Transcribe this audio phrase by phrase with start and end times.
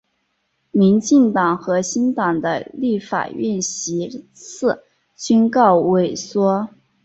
[0.71, 4.83] 民进党和新党的立法院席次
[5.15, 6.67] 均告萎缩。